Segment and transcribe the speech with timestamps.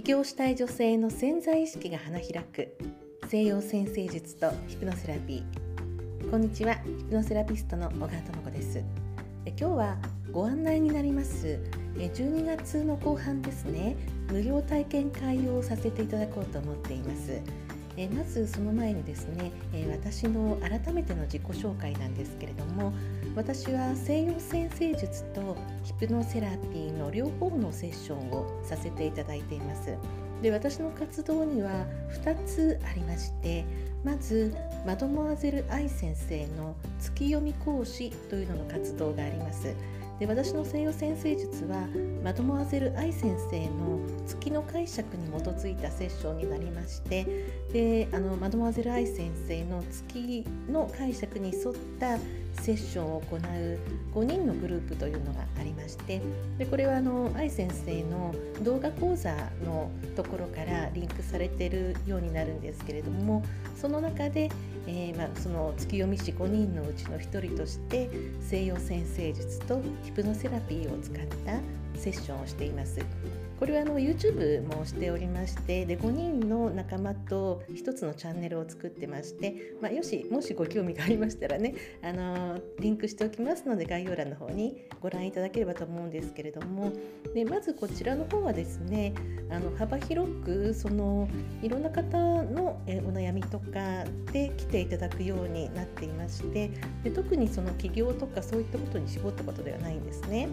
[0.00, 2.74] 起業したい女性の潜在意識が花開く。
[3.28, 6.30] 西洋先生術とヒプノセラピー。
[6.30, 6.76] こんにちは。
[6.76, 8.82] ヒプノセラピストの小川智子です。
[9.44, 9.98] 今日は
[10.32, 11.60] ご案内になります。
[11.98, 13.94] 12月の後半ですね。
[14.32, 17.38] 無料体験会をさせていただこうと思っています。
[17.98, 22.94] えまずその前にですね、え私の改めての自己紹介なんですけれども
[23.36, 29.96] 私は西洋先生術とヒプノセラピーの両方のセッションをさせていただいています。
[30.42, 31.86] で私の活動には
[32.24, 33.64] 2つありまして
[34.02, 34.54] まず
[34.86, 39.74] マドモアゼル愛先生の月読み講師というのの活動があります。
[40.18, 41.86] で私の西洋先生術は
[42.22, 47.24] マドモアゼル愛先生の月の解釈に基づいたセッションになりまして
[47.72, 52.18] であのマドモアゼル愛先生の月の解釈に沿った
[52.54, 53.40] セッションを行う
[54.14, 56.20] 5人のグループというのがありまして
[56.58, 59.34] でこれはあの愛先生の動画講座
[59.64, 63.42] のところからリンクされてるようになるんですけれども
[63.76, 64.50] その中で、
[64.86, 71.60] えー、まあ、その月読み師5人のうちの1人として西洋先生術とヒプノセラピーを使った
[71.98, 73.00] セッションをしています。
[73.60, 86.90] これはあの YouTube もしておりましてで5人の仲間と1つのチャンネルを作ってまして、まあ、よしもしご興味がありましたらねあのリンクしておきますので概要欄の方にご覧いただければと思うんですけれども
[87.34, 89.12] でまずこちらの方はですね
[89.50, 91.28] あの幅広くその
[91.60, 96.70] いろんな方のえお悩みとかで来ていただくようになっていまして
[97.04, 100.48] で特にその起業とかそういったことに絞ったことではないんですね。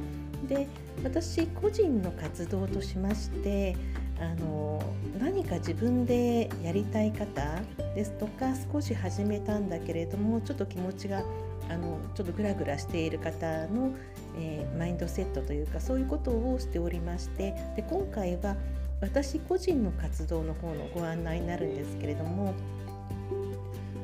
[0.48, 0.68] で
[1.04, 3.76] 私個人の活動としまして
[4.20, 4.82] あの
[5.20, 7.62] 何か自分でやりたい方
[7.96, 11.24] ですとか少し始めたんだけれどもちょっと気持ちが
[11.70, 13.94] あのちょっとグラグラしている方の、
[14.40, 18.56] えー、マインドセットというかそういうことをしておりましてで今回は
[19.02, 22.56] 私個人の活動の方のご案内になるんですけれども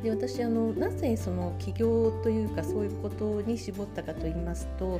[0.03, 4.99] で私あのなぜその起業というかそういうことに絞ったかと言いますと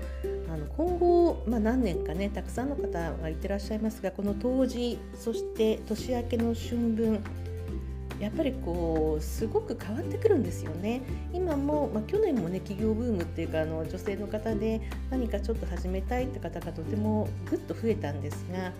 [0.50, 7.24] あの今後、まあ、何年かねたくさんの方がいてらっしゃいますがこの冬至そして年明けの春分
[8.20, 11.02] やっぱりこうすごく変わってくるんですよね。
[11.34, 18.72] 今も、まあ、去年もね企業ブームっていうかあの女性の方で何かちょっと始めたいって方がとてもぐっと増えたんですが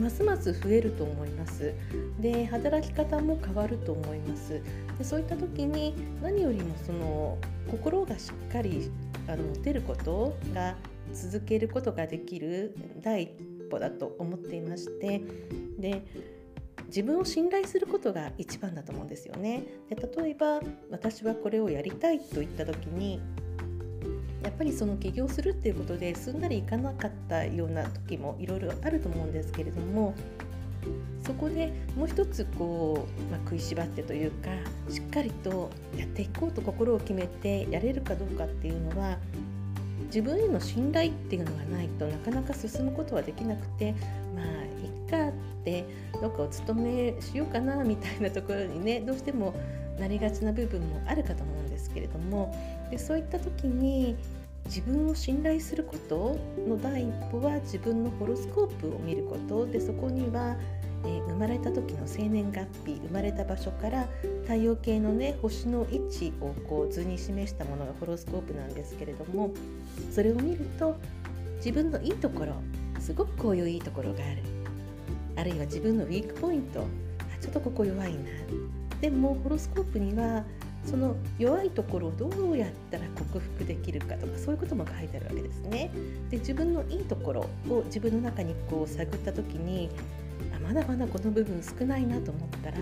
[0.00, 1.72] ますます増えると思います
[2.20, 4.60] で働き方も変わると思います
[4.98, 7.38] でそういった時に何よりもその
[7.70, 8.90] 心がしっかり
[9.28, 10.74] あの持てることが
[11.14, 13.30] 続けることができる第一
[13.70, 15.22] 歩だと思っていまして
[15.78, 16.02] で
[16.86, 19.64] 自分を信頼することが一番だと思うんですよね。
[19.88, 20.60] で例えば
[20.90, 23.20] 私はこれをやりたいと言った時に
[24.44, 30.14] やっぱりその起業するっていうことですんなりいかなかったような時もいろいろあると思うんですけれども
[31.26, 34.50] そこでもう一つこう、まあ、食いしばってというか
[34.90, 39.16] しっかりとやっていこうと心を決めてやれるかどうかっていうのは
[40.14, 43.96] 自分への信頼っていうのがないとなかなか進むことはできなくて
[44.36, 45.32] まあいっかっ
[45.64, 45.84] て
[46.22, 49.52] どっかお勤めしようかなみたいなところにねどうしても
[49.98, 52.54] なりがちな部分もあるかと思うんですけれども
[52.92, 54.16] でそういった時に
[54.66, 59.66] 自分を信頼することの第一歩は自分のホロスコープを見ること。
[59.66, 60.56] でそこには、
[61.04, 64.06] えー、生まれた時の生年月日生まれた場所から
[64.44, 69.50] 太陽系のね星の位置をこう図に示したものがホロスコープなんですけれども
[70.10, 70.96] それを見ると
[71.56, 72.54] 自分のいいところ
[73.00, 74.42] すごくこういういいところがある
[75.36, 76.84] あるいは自分のウィークポイントあ
[77.40, 78.20] ちょっとここ弱いな
[79.00, 80.44] でもホロスコープには
[80.84, 85.90] その弱いところをどうやったら克服できるかとかそういうことも書いてあるわけですね。
[86.30, 87.40] で自分のいいところ
[87.70, 89.88] を自分の中にこう探った時に
[90.54, 92.78] あまだまだこの部分少ないなと思ったら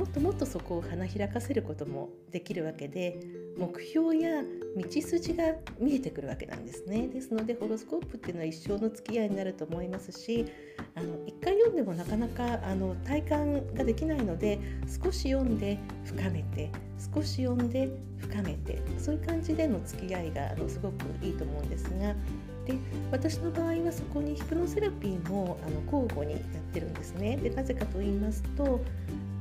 [0.00, 3.20] もっともっとそこを花開かせることもできるわけで
[3.58, 4.42] 目標や
[4.74, 7.08] 道筋が見えてくるわけなんですね。
[7.08, 10.46] ですのでホロスコープっていうのは一生の付き合いになると思いますし
[10.94, 16.70] あの一回読んでもなかなかあの体感ができないので少し読んで深めて
[17.14, 22.14] 少し読んで深めてそういう感じでの付き合いがあのすごくいいと思うんですが
[22.64, 22.78] で
[23.12, 26.42] 私の場合はそこにヒプノセラピーもあの交互にやっ
[26.72, 27.36] てるんですね。
[27.36, 28.80] でなぜかと言いますと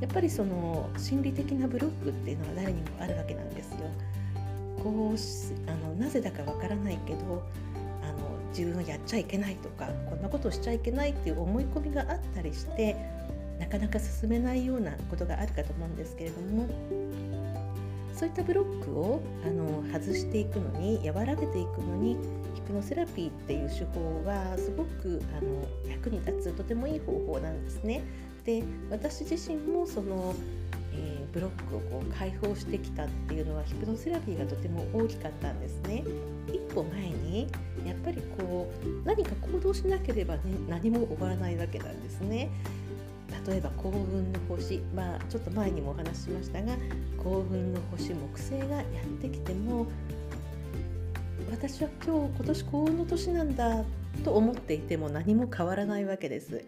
[0.01, 3.79] やっぱりその心理的なブロックっていうのは誰にもあるわけなんですよ。
[4.83, 7.43] こうあのなぜだかわからないけど
[8.01, 12.95] あの自分はやっちゃいけないとかこんなことをしちゃいけないっていう思い込みがあったりして
[13.59, 16.65] なかなか進めないようなことがあるかと思うんですけれども
[18.13, 22.17] そういったブロックをあの外していくのに和らげていくのに
[22.55, 28.01] ヒプノセラピーっていう手法はすごくあの役に立つとてもいい方法なんですね。
[28.45, 30.33] で私自身もその、
[30.93, 36.03] えー、ブロックをこう解放してきたっていうのはヒプノセラピーがとても大きかったんですね。
[36.47, 37.47] 一歩前に
[37.85, 42.49] やっぱりこう何か行動しなければ、ね、何も終わらないわけなんですね。
[43.47, 46.73] 例えば幸運の星、まあ、ちょっと前にもお話ししましたが
[47.17, 49.87] 幸運の星木星がやってきても
[51.49, 53.83] 私は今日今年幸運の年なんだ
[54.23, 56.63] と思っていても何も変わらないわけです。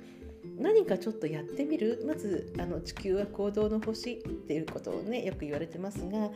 [0.58, 2.04] 何かちょっとやってみる？
[2.06, 6.30] まずあの地球は行動の星っていうことをねよく言われてますが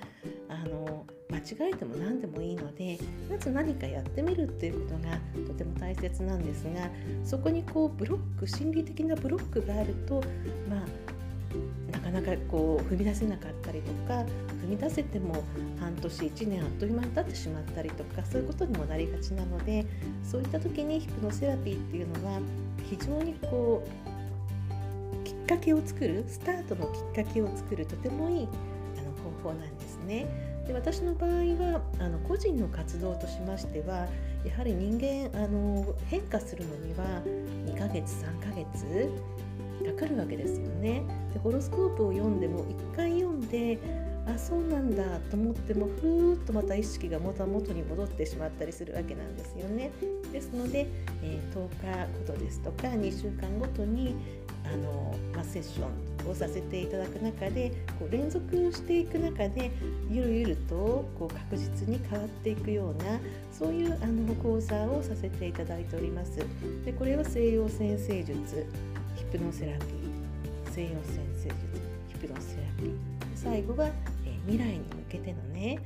[0.49, 2.97] あの間違えても何でもいいので
[3.29, 6.89] まず何かやってみるっていうことがとても大切なんですが
[7.23, 10.21] そこにこうブロック心理的なブロックがあると
[10.69, 11.14] まあ
[11.91, 14.25] なかなかこう踏み出せなかったりとか
[14.63, 15.43] 踏み出せても
[15.79, 19.85] 半年1年あっという間に経ってしまったりとかそういうことにもなりがちなので
[20.23, 22.39] そういった時にヒプノセラピーっていうのは
[22.89, 28.47] 非常にこうきっかけを作るスタートのきっかけを作るとてもいい
[28.97, 29.11] あの
[29.43, 30.55] 方法なんですね。
[30.67, 34.07] で私の場合はあの個人の活動としましては
[34.43, 37.21] やはり人間あの変化するのには
[37.65, 39.09] 2ヶ月3ヶ月
[39.95, 41.03] かるわけですよね。
[41.33, 43.79] でホロスコープを読んでも1回読んで
[44.27, 49.91] あそうなんだと思ってもふーっとまた意識が元に戻ってしまったりするわけなんですよね。
[50.31, 50.87] ですので、
[51.23, 54.15] えー、10日ごとですとか2週間ごとに
[54.65, 59.71] あの、まあ、セッションをさせていただく中でこう連続していく中で
[60.09, 63.19] ゆるゆるとこう確実に変わっていくような
[63.51, 66.39] そういうあの講座をさせていただいております。
[66.83, 68.65] でこれは西洋先生術
[69.37, 71.55] プノセラピー西洋先生術
[72.07, 72.95] ヒプノセラピー。
[73.35, 75.77] 最後は、えー、未来に向けてのね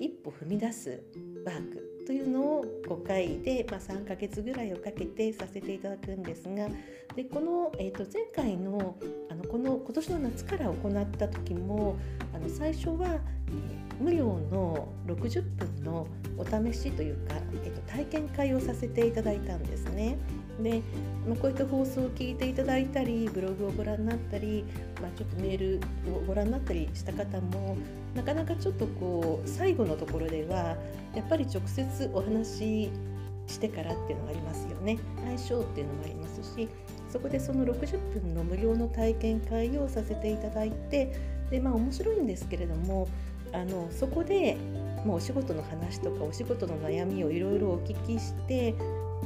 [0.00, 1.02] 一歩踏み出す
[1.44, 6.66] ワークというのを5回で、まあ、3ヶ月ぐらいをかけてさせていただくんですが
[7.14, 8.96] でこの、えー、と前回の
[9.30, 11.98] あのこの今年の夏から行った時も
[12.34, 17.34] あの最初は、えー、無料の60分のお試しというか、
[17.64, 20.18] えー、と体験会をさせていただいたんですね。
[20.62, 20.82] で、
[21.26, 24.64] まあ、こういった放送を聞いていただいたりブログをご覧になったり、
[25.02, 25.80] まあ、ちょっとメール
[26.12, 27.76] をご覧になったりした方も
[28.14, 30.76] なかなかちょっとこう最後のところでは
[31.14, 32.90] やっぱり直接お話し
[33.46, 36.68] してからっていうのがありますよね相性っていうのもありますし
[37.10, 41.12] そこでその60分の無料の体験会をさせていただいて
[41.50, 43.08] でまあ面白いんですけれども
[43.52, 44.56] あのそこで
[45.04, 48.74] もうお仕事の話とかお仕事の悩みをいろいろお聞きして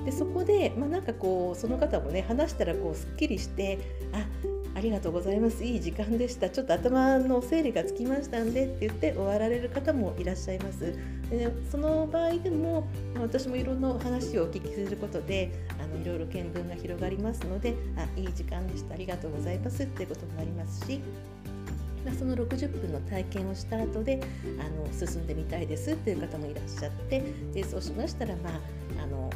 [0.04, 3.78] でそこで、まあ、なんかこうその方もね話したらこうすっきりして
[4.12, 4.24] あ
[4.74, 10.96] ありがとうございますいい時間でしたちょっと頭の整理がつきましたんでって言って終わられる方もいらっしゃいます。
[11.30, 12.86] で、その場合でも
[13.20, 21.00] 私もいろんな話をお聞きすることであのいろいろ見聞が広がりますのであいい時間でしたありがとうございますっていうことになりますし
[22.08, 24.20] まその60分の体験をした後で
[24.58, 27.22] あの進んでみたいですっていう方もいらっしゃって
[27.52, 29.30] でそうしましたらまああの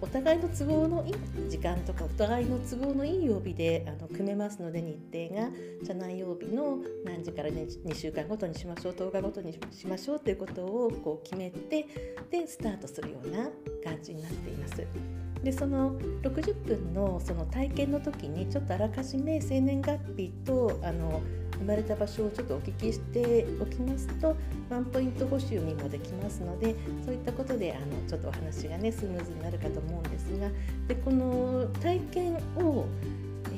[0.00, 1.14] お互いの都合のいい
[1.50, 5.50] 時間とかお互いの都合のいい曜日であの組めますので日程が
[5.82, 11.86] じゃあ何曜日の何時から、ね、2週間ごとにしましょう10日ごとにしましょうということをこう決めて
[12.30, 13.48] でスタートするような
[13.84, 14.86] 感じになっています。
[15.42, 21.22] でその60分のその体験の時にちょっとあらかじめ生年月日とあの
[21.58, 24.36] 生まれた場所をちょっとお聞きしておきますと
[24.70, 26.74] ワンポイント補修にもできますので
[27.04, 30.48] そういったことであのちょっとお話がねスムーズになるかと思うんですが
[30.86, 32.86] でこの体験を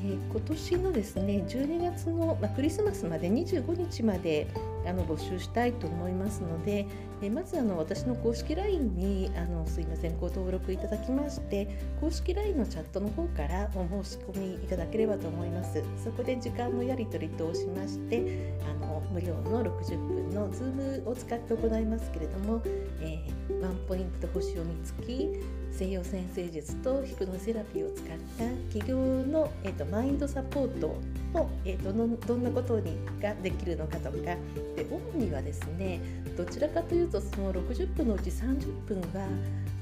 [0.03, 4.47] えー、今年のですね12月の、まあ、クリスマスまで25日まで
[4.85, 6.87] あの募集したいと思いますので、
[7.21, 11.67] え、まずあの私の公式 LINE にあのすいませんご登録いただきまして
[11.99, 15.83] 公式 LINE のチャットの方からお申し込みいただければと思います。
[16.03, 22.61] そこで時間のやり取りとしましてあの無料の60分の Zoom を使って行いますけれども、
[23.01, 25.29] えー、ワンポイント星を見つき
[25.71, 30.87] 西洋先生術とヒプノセラピーを使った企業の、えーと、マインドサポート
[31.33, 34.17] を、えーと、どどんなことにができるのかとか。
[34.75, 35.99] で主にはですね
[36.37, 39.27] どちらかというとその60分のうち30分は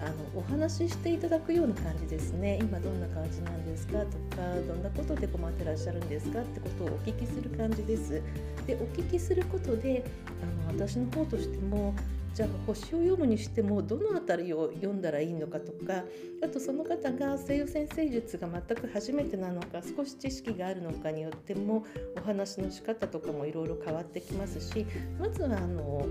[0.02, 2.60] あのお話ししていただくような感じですね。
[2.62, 8.22] 今どんな感じなんですかとかどんなことで困ってらっしゃるんですかってことをお聞きする感じです。
[8.66, 10.06] でお聞きすることで
[10.42, 11.94] あの私の方としても
[12.34, 16.04] じゃあ星を読むにしてもどの辺りを読んだらいいのかとか
[16.44, 21.86] あとその方が西洋先生術が全く初めてなのか少し知識があるのかによっても
[22.18, 24.86] お話の仕方とかもいろいろ変わってきますし
[25.20, 26.08] まずはあの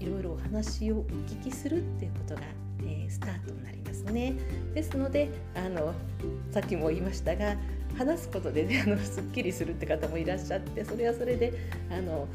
[0.00, 2.42] いろいろお話をお聞きするっていうことが、
[2.82, 4.34] えー、スタートになりますね。
[4.74, 5.94] ですのであの
[6.50, 7.56] さっきも言いましたが
[7.96, 11.52] 話すことで、ね、 あのすっきりするって方もいらっしゃってそれはそれで
[11.90, 12.28] あの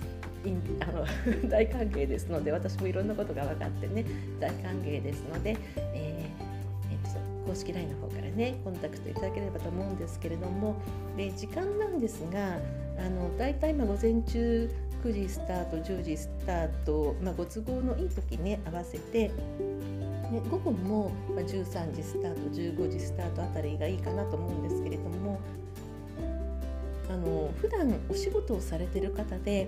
[0.82, 1.06] あの
[1.50, 4.06] 大歓迎ですので私もいろんなことが分かってね
[4.40, 10.76] 大歓迎ですので、えー、公式 LINE の方からねコンタクトいただければと思うんですけれども
[11.16, 12.58] で時間なんですが
[12.98, 14.70] あの大体今午前中
[15.04, 19.32] 9時スタート10時スタート、まあ、ご都合のいい時ね合わせて
[20.34, 25.40] ね、午後も13時スタート15時スタートあたりがいいかなと思うんですけれども
[27.08, 29.68] あの普段お仕事をされてる方で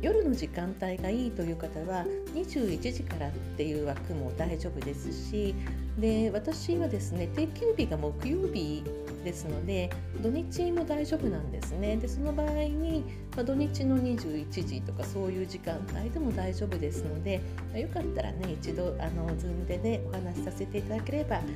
[0.00, 2.04] 夜の時間帯がいいという方は
[2.34, 5.54] 21時からっていう枠も大丈夫ですし
[5.96, 8.82] で私はですね定休日が木曜日
[9.22, 13.04] ですので土日も大丈夫なんですねでその場合に、
[13.36, 21.46] まあ、土日の21時とかそういう時間帯でも大丈夫ですので、まあ、よかったらね一度あの Zoom でねお話しさせていただければあの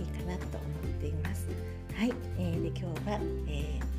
[0.00, 1.48] いいかなと思っています。
[1.94, 3.93] はい、えー、で今日は、えー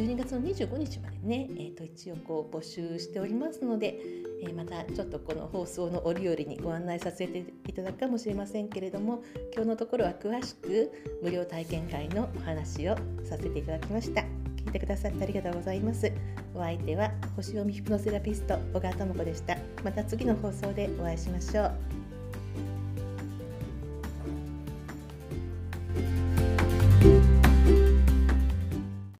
[0.00, 4.00] 12月の25日までね、えー、と一応こう募集しておりますので、
[4.42, 9.22] えー、またちょっとこの放送の折々にご案内させていただくかもしれませんけれども
[9.54, 10.90] 今日のところは詳しく
[11.22, 14.22] 無料体験会のお話をさせていただきました。
[14.56, 16.10] 聞いてくださってありがとうございます。
[16.54, 19.58] お相手は星読みヒプノセラピスト小川智子でした。
[19.84, 21.99] また次の放送でお会いしましょう。